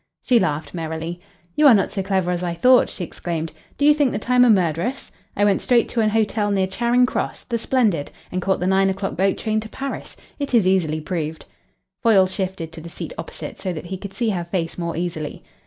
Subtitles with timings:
[0.23, 1.19] She laughed merrily.
[1.55, 3.51] "You are not so clever as I thought," she exclaimed.
[3.77, 5.11] "Do you think that I am a murderess?
[5.37, 8.89] I went straight to an hotel near Charing Cross the Splendid and caught the nine
[8.89, 10.17] o'clock boat train to Paris.
[10.39, 11.45] It is easily proved."
[12.01, 15.43] Foyle shifted to the seat opposite, so that he could see her face more easily.